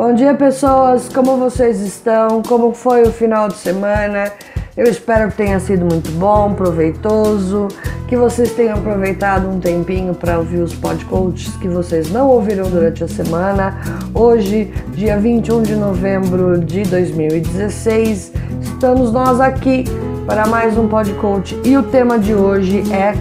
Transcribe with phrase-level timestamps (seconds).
[0.00, 1.10] Bom dia, pessoas.
[1.10, 2.42] Como vocês estão?
[2.42, 4.32] Como foi o final de semana?
[4.74, 7.68] Eu espero que tenha sido muito bom, proveitoso,
[8.08, 13.04] que vocês tenham aproveitado um tempinho para ouvir os podcasts que vocês não ouviram durante
[13.04, 13.78] a semana.
[14.14, 18.32] Hoje, dia 21 de novembro de 2016,
[18.62, 19.84] estamos nós aqui
[20.24, 23.12] para mais um podcast e o tema de hoje é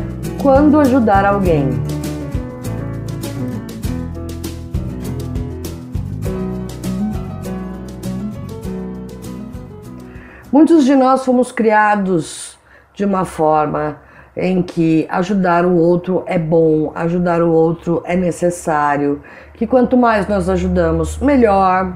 [0.42, 1.99] quando ajudar alguém.
[10.52, 12.58] Muitos de nós fomos criados
[12.96, 13.98] de uma forma
[14.36, 19.22] em que ajudar o outro é bom, ajudar o outro é necessário,
[19.54, 21.94] que quanto mais nós ajudamos, melhor,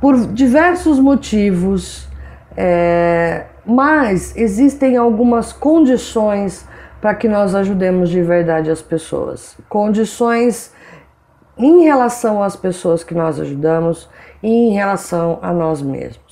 [0.00, 2.08] por diversos motivos,
[2.56, 6.66] é, mas existem algumas condições
[7.00, 9.56] para que nós ajudemos de verdade as pessoas.
[9.68, 10.74] Condições
[11.56, 14.08] em relação às pessoas que nós ajudamos
[14.42, 16.31] e em relação a nós mesmos.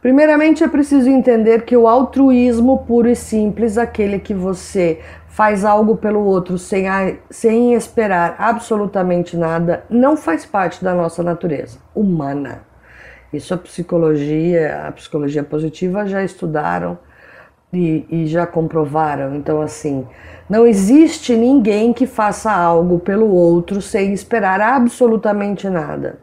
[0.00, 5.96] Primeiramente, é preciso entender que o altruísmo puro e simples, aquele que você faz algo
[5.96, 6.86] pelo outro sem,
[7.30, 12.62] sem esperar absolutamente nada, não faz parte da nossa natureza humana.
[13.32, 16.98] Isso a psicologia, a psicologia positiva já estudaram
[17.72, 19.34] e, e já comprovaram.
[19.34, 20.06] Então, assim,
[20.48, 26.20] não existe ninguém que faça algo pelo outro sem esperar absolutamente nada.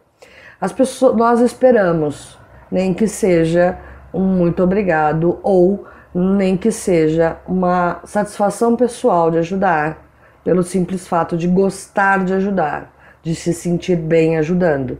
[0.59, 2.37] As pessoas, nós esperamos
[2.71, 3.77] nem que seja
[4.13, 10.05] um muito obrigado ou nem que seja uma satisfação pessoal de ajudar,
[10.44, 14.97] pelo simples fato de gostar de ajudar, de se sentir bem ajudando.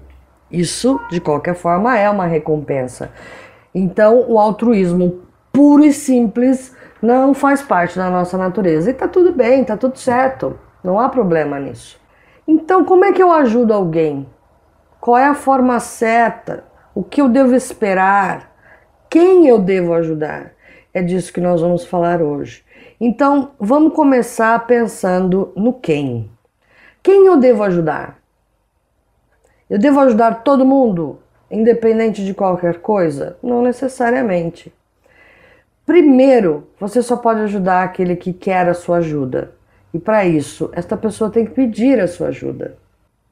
[0.52, 3.12] Isso, de qualquer forma, é uma recompensa.
[3.74, 5.22] Então, o altruísmo
[5.54, 8.90] puro e simples não faz parte da nossa natureza.
[8.90, 12.00] E tá tudo bem, tá tudo certo, não há problema nisso.
[12.48, 14.28] Então, como é que eu ajudo alguém?
[15.00, 16.64] Qual é a forma certa?
[16.96, 18.56] O que eu devo esperar,
[19.10, 20.54] quem eu devo ajudar.
[20.94, 22.64] É disso que nós vamos falar hoje.
[23.02, 26.32] Então, vamos começar pensando no quem.
[27.04, 28.18] Quem eu devo ajudar?
[29.70, 31.20] Eu devo ajudar todo mundo,
[31.52, 33.38] independente de qualquer coisa?
[33.44, 34.74] Não necessariamente.
[35.86, 39.52] Primeiro, você só pode ajudar aquele que quer a sua ajuda.
[39.94, 42.78] E para isso, esta pessoa tem que pedir a sua ajuda.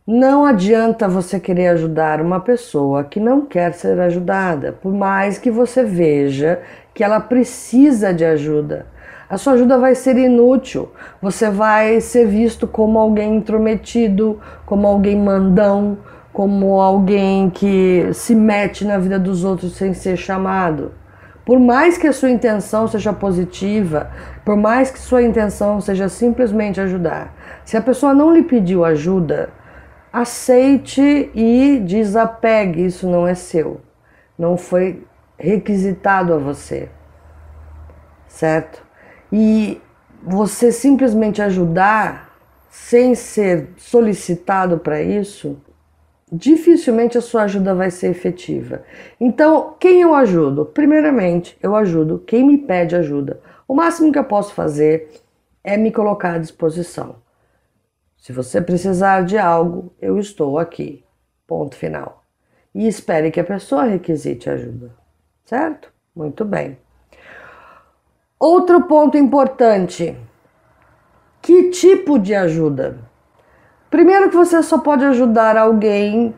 [0.05, 5.49] Não adianta você querer ajudar uma pessoa que não quer ser ajudada, por mais que
[5.49, 6.59] você veja
[6.93, 8.85] que ela precisa de ajuda.
[9.29, 15.15] A sua ajuda vai ser inútil, você vai ser visto como alguém intrometido, como alguém
[15.17, 15.97] mandão,
[16.33, 20.91] como alguém que se mete na vida dos outros sem ser chamado.
[21.45, 24.11] Por mais que a sua intenção seja positiva,
[24.43, 29.62] por mais que sua intenção seja simplesmente ajudar, se a pessoa não lhe pediu ajuda,
[30.13, 33.81] aceite e desapegue, isso não é seu.
[34.37, 35.03] Não foi
[35.39, 36.89] requisitado a você.
[38.27, 38.85] Certo?
[39.31, 39.81] E
[40.21, 42.31] você simplesmente ajudar
[42.69, 45.57] sem ser solicitado para isso,
[46.31, 48.83] dificilmente a sua ajuda vai ser efetiva.
[49.19, 50.65] Então, quem eu ajudo?
[50.65, 53.39] Primeiramente, eu ajudo quem me pede ajuda.
[53.67, 55.09] O máximo que eu posso fazer
[55.63, 57.15] é me colocar à disposição.
[58.23, 61.03] Se você precisar de algo, eu estou aqui.
[61.45, 62.23] Ponto final.
[62.73, 64.91] E espere que a pessoa requisite ajuda.
[65.43, 65.89] Certo?
[66.15, 66.77] Muito bem.
[68.39, 70.17] Outro ponto importante:
[71.41, 72.97] que tipo de ajuda?
[73.89, 76.33] Primeiro, que você só pode ajudar alguém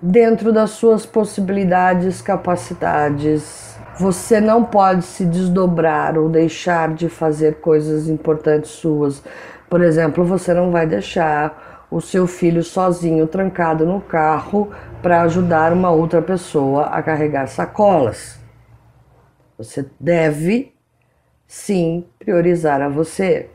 [0.00, 3.76] dentro das suas possibilidades, capacidades.
[3.98, 9.20] Você não pode se desdobrar ou deixar de fazer coisas importantes suas
[9.74, 15.72] por exemplo, você não vai deixar o seu filho sozinho trancado no carro para ajudar
[15.72, 18.38] uma outra pessoa a carregar sacolas.
[19.58, 20.72] Você deve
[21.44, 23.50] sim priorizar a você.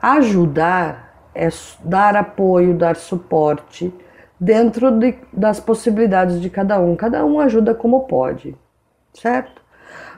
[0.00, 1.48] Ajudar é
[1.82, 3.92] dar apoio, dar suporte
[4.38, 6.94] dentro de, das possibilidades de cada um.
[6.94, 8.56] Cada um ajuda como pode,
[9.14, 9.59] certo?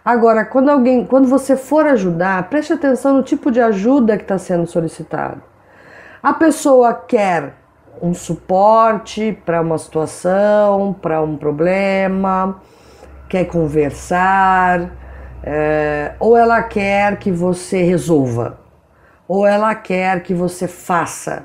[0.04, 4.36] Agora, quando alguém, quando você for ajudar, preste atenção no tipo de ajuda que está
[4.36, 5.40] sendo solicitado.
[6.20, 7.54] A pessoa quer
[8.02, 12.60] um suporte para uma situação, para um problema,
[13.28, 14.90] quer conversar,
[15.44, 18.58] é, ou ela quer que você resolva,
[19.28, 21.44] ou ela quer que você faça.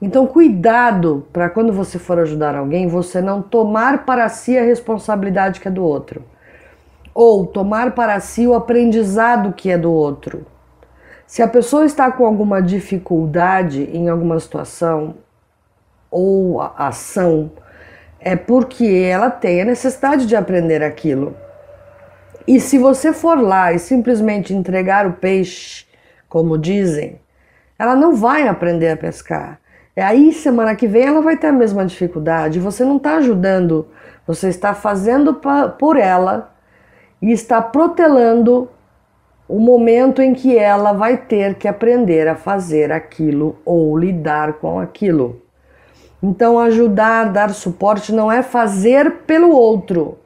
[0.00, 5.58] Então, cuidado para quando você for ajudar alguém, você não tomar para si a responsabilidade
[5.60, 6.31] que é do outro
[7.14, 10.46] ou tomar para si o aprendizado que é do outro.
[11.26, 15.14] Se a pessoa está com alguma dificuldade em alguma situação
[16.10, 17.50] ou ação,
[18.20, 21.34] é porque ela tem a necessidade de aprender aquilo.
[22.46, 25.86] E se você for lá e simplesmente entregar o peixe,
[26.28, 27.20] como dizem,
[27.78, 29.58] ela não vai aprender a pescar.
[29.96, 32.58] E aí, semana que vem, ela vai ter a mesma dificuldade.
[32.58, 33.88] Você não está ajudando,
[34.26, 35.40] você está fazendo
[35.78, 36.51] por ela
[37.22, 38.68] e está protelando
[39.48, 44.80] o momento em que ela vai ter que aprender a fazer aquilo ou lidar com
[44.80, 45.40] aquilo.
[46.20, 50.18] Então, ajudar, dar suporte não é fazer pelo outro,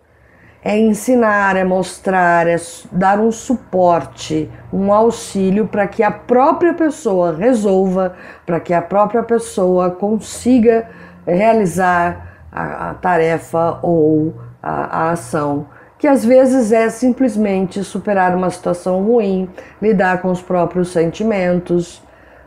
[0.62, 2.56] é ensinar, é mostrar, é
[2.92, 8.14] dar um suporte, um auxílio para que a própria pessoa resolva,
[8.44, 10.88] para que a própria pessoa consiga
[11.26, 15.66] realizar a, a tarefa ou a, a ação
[15.98, 19.48] que às vezes é simplesmente superar uma situação ruim,
[19.80, 22.02] lidar com os próprios sentimentos,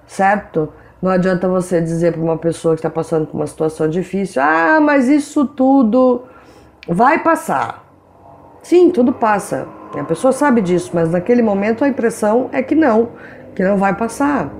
[0.05, 0.71] certo?
[1.01, 4.79] Não adianta você dizer para uma pessoa que está passando por uma situação difícil: ah,
[4.81, 6.23] mas isso tudo
[6.87, 7.85] vai passar.
[8.61, 9.67] Sim, tudo passa.
[9.97, 13.09] A pessoa sabe disso, mas naquele momento a impressão é que não,
[13.55, 14.51] que não vai passar.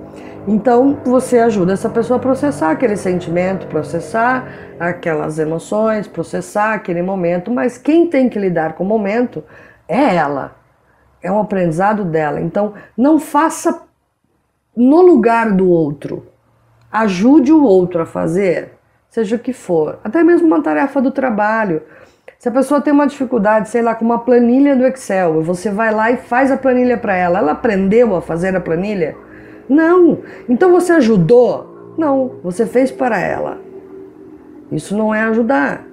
[0.50, 4.48] Então você ajuda essa pessoa a processar aquele sentimento, processar
[4.80, 9.44] aquelas emoções, processar aquele momento, mas quem tem que lidar com o momento
[9.88, 10.56] é ela.
[11.22, 12.42] É um aprendizado dela.
[12.42, 13.84] Então não faça
[14.76, 16.26] no lugar do outro.
[16.92, 18.72] Ajude o outro a fazer,
[19.08, 21.84] seja o que for, até mesmo uma tarefa do trabalho.
[22.40, 25.94] Se a pessoa tem uma dificuldade, sei lá, com uma planilha do Excel, você vai
[25.94, 27.38] lá e faz a planilha para ela.
[27.38, 29.16] Ela aprendeu a fazer a planilha?
[29.70, 30.24] Não.
[30.50, 31.94] Então você ajudou?
[31.98, 33.62] Não, você fez para ela.
[34.72, 35.86] Isso não é ajudar.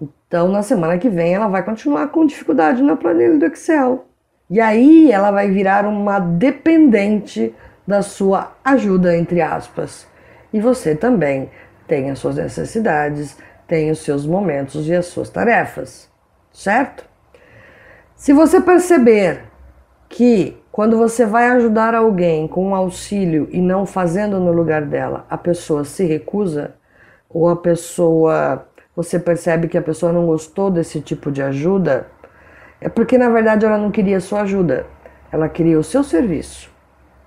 [0.00, 4.06] Então na semana que vem ela vai continuar com dificuldade na planilha do Excel.
[4.50, 7.54] E aí ela vai virar uma dependente
[7.86, 10.06] da sua ajuda, entre aspas.
[10.52, 11.50] E você também
[11.86, 13.36] tem as suas necessidades,
[13.66, 16.10] tem os seus momentos e as suas tarefas,
[16.52, 17.04] certo?
[18.14, 19.42] Se você perceber
[20.08, 25.24] que quando você vai ajudar alguém com um auxílio e não fazendo no lugar dela,
[25.30, 26.74] a pessoa se recusa,
[27.30, 28.66] ou a pessoa,
[28.96, 32.08] você percebe que a pessoa não gostou desse tipo de ajuda,
[32.80, 34.84] é porque na verdade ela não queria sua ajuda,
[35.30, 36.68] ela queria o seu serviço.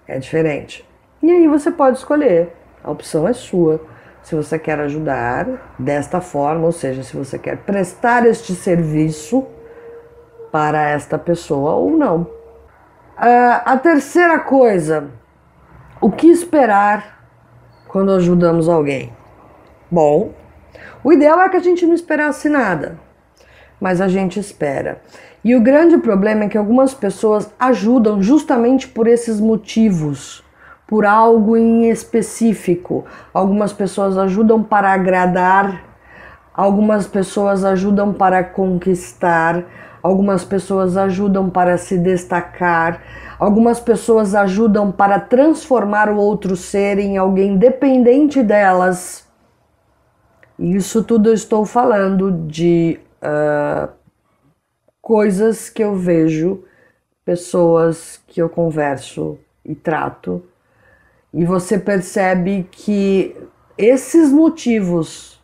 [0.06, 0.86] É diferente.
[1.24, 2.54] E aí você pode escolher,
[2.84, 3.80] a opção é sua.
[4.24, 9.48] Se você quer ajudar desta forma, ou seja, se você quer prestar este serviço
[10.52, 12.36] para esta pessoa ou não.
[13.18, 15.10] Uh, a terceira coisa,
[16.00, 17.26] o que esperar
[17.88, 19.12] quando ajudamos alguém?
[19.90, 20.34] Bom,
[21.04, 23.00] o ideal é que a gente não esperasse nada,
[23.82, 25.02] mas a gente espera.
[25.44, 30.44] E o grande problema é que algumas pessoas ajudam justamente por esses motivos,
[30.86, 33.04] por algo em específico.
[33.34, 35.84] Algumas pessoas ajudam para agradar,
[36.54, 39.66] algumas pessoas ajudam para conquistar,
[40.02, 43.02] algumas pessoas ajudam para se destacar,
[43.40, 49.28] algumas pessoas ajudam para transformar o outro ser em alguém dependente delas.
[50.58, 53.90] Isso tudo eu estou falando de uh,
[55.02, 56.64] coisas que eu vejo,
[57.24, 60.44] pessoas que eu converso e trato,
[61.34, 63.36] e você percebe que
[63.78, 65.40] esses motivos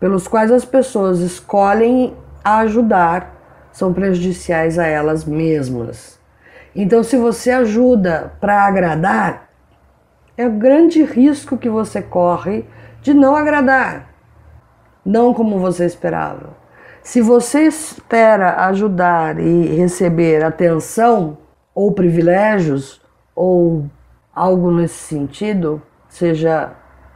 [0.00, 3.39] pelos quais as pessoas escolhem ajudar
[3.72, 6.18] são prejudiciais a elas mesmas.
[6.74, 9.48] Então, se você ajuda para agradar,
[10.36, 12.64] é o grande risco que você corre
[13.02, 14.08] de não agradar,
[15.04, 16.58] não como você esperava.
[17.02, 21.38] Se você espera ajudar e receber atenção
[21.74, 23.00] ou privilégios
[23.34, 23.86] ou
[24.34, 26.72] algo nesse sentido, seja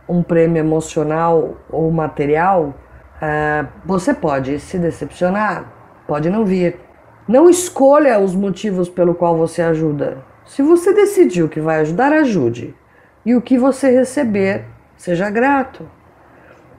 [0.09, 2.75] um prêmio emocional ou material,
[3.17, 5.73] uh, você pode se decepcionar
[6.07, 6.79] Pode não vir.
[7.27, 10.19] Não escolha os motivos pelo qual você ajuda.
[10.45, 12.75] Se você decidiu que vai ajudar, ajude.
[13.25, 14.65] E o que você receber,
[14.97, 15.89] seja grato.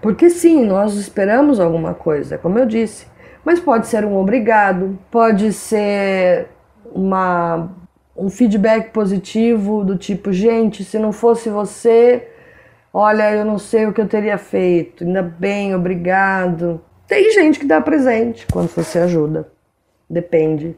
[0.01, 3.08] Porque sim, nós esperamos alguma coisa, como eu disse.
[3.44, 6.48] Mas pode ser um obrigado, pode ser
[6.94, 7.72] uma,
[8.15, 12.27] um feedback positivo do tipo, gente, se não fosse você,
[12.94, 15.03] olha, eu não sei o que eu teria feito.
[15.03, 16.79] Ainda bem, obrigado.
[17.07, 19.47] Tem gente que dá presente quando você ajuda.
[20.09, 20.75] Depende.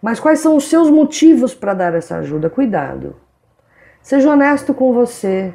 [0.00, 2.48] Mas quais são os seus motivos para dar essa ajuda?
[2.48, 3.16] Cuidado.
[4.02, 5.52] Seja honesto com você.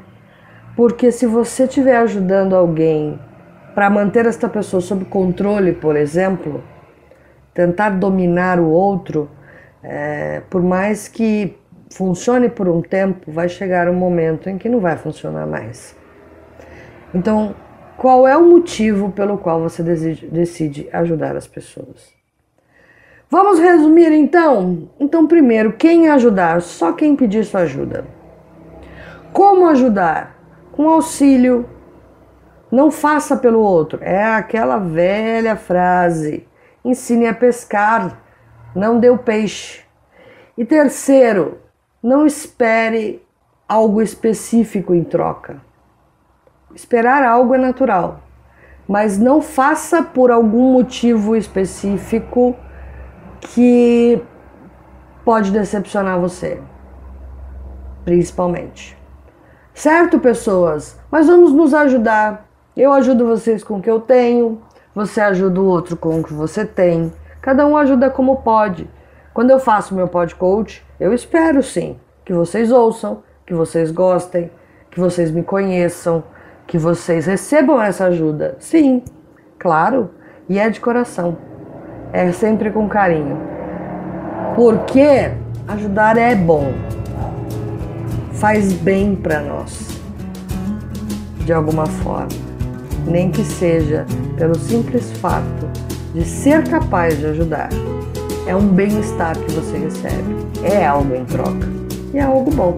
[0.76, 3.20] Porque se você estiver ajudando alguém
[3.74, 6.64] para manter esta pessoa sob controle, por exemplo,
[7.54, 9.30] tentar dominar o outro,
[9.84, 11.58] é, por mais que
[11.92, 15.96] funcione por um tempo, vai chegar um momento em que não vai funcionar mais.
[17.14, 17.56] Então,
[17.98, 22.14] Qual é o motivo pelo qual você decide ajudar as pessoas?
[23.30, 24.90] Vamos resumir então?
[25.00, 26.62] Então, primeiro, quem ajudar?
[26.62, 28.06] Só quem pedir sua ajuda.
[29.32, 30.38] Como ajudar?
[30.72, 31.68] Com auxílio.
[32.72, 34.00] Não faça pelo outro.
[34.04, 36.48] É aquela velha frase.
[36.86, 38.22] Ensine a pescar,
[38.76, 39.82] não dê o peixe.
[40.58, 41.60] E terceiro,
[42.04, 43.26] não espere
[43.68, 45.62] algo específico em troca.
[46.76, 48.22] Esperar algo é natural,
[48.88, 52.56] mas não faça por algum motivo específico
[53.40, 54.22] que
[55.24, 56.60] pode decepcionar você,
[58.04, 58.98] principalmente.
[59.74, 61.00] Certo, pessoas?
[61.12, 62.48] Mas vamos nos ajudar.
[62.76, 64.62] Eu ajudo vocês com o que eu tenho,
[64.96, 67.14] você ajuda o outro com o que você tem.
[67.42, 68.90] Cada um ajuda como pode.
[69.34, 70.36] Quando eu faço meu pod
[71.00, 74.50] eu espero sim que vocês ouçam, que vocês gostem,
[74.92, 76.24] que vocês me conheçam,
[76.68, 78.56] que vocês recebam essa ajuda.
[78.60, 79.04] Sim,
[79.58, 80.12] claro,
[80.50, 81.38] e é de coração
[82.14, 83.38] é sempre com carinho.
[84.56, 85.32] Porque
[85.68, 86.72] ajudar é bom,
[88.34, 90.00] faz bem para nós,
[91.44, 92.30] de alguma forma,
[93.08, 94.06] nem que seja
[94.38, 95.68] pelo simples fato
[96.14, 97.70] de ser capaz de ajudar.
[98.46, 101.68] É um bem-estar que você recebe, é algo em troca
[102.14, 102.78] e é algo bom.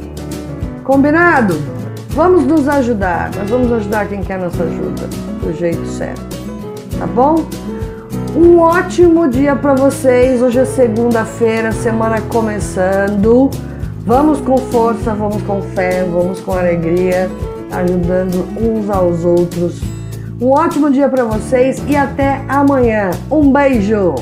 [0.85, 1.74] Combinado?
[2.15, 5.05] Vamos nos ajudar, mas vamos ajudar quem quer nossa ajuda,
[5.43, 6.37] do jeito certo.
[6.97, 7.45] Tá bom?
[8.33, 10.41] Um ótimo dia para vocês.
[10.41, 13.49] Hoje é segunda-feira, semana começando.
[14.05, 17.29] Vamos com força, vamos com fé, vamos com alegria,
[17.69, 19.81] ajudando uns aos outros.
[20.39, 23.11] Um ótimo dia para vocês e até amanhã.
[23.29, 24.15] Um beijo.